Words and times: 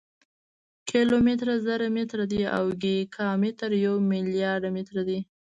کیلومتر 0.89 1.47
زر 1.65 1.81
متره 1.95 2.25
دی 2.31 2.41
او 2.57 2.65
ګیګا 2.81 3.27
متر 3.41 3.71
یو 3.85 3.95
ملیارډ 4.11 4.63
متره 4.75 5.01
دی. 5.07 5.19